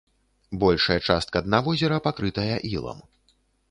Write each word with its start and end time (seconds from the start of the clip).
Большая 0.63 0.97
частка 1.09 1.37
дна 1.49 1.59
возера 1.69 2.03
пакрытая 2.09 2.55
ілам. 2.75 3.09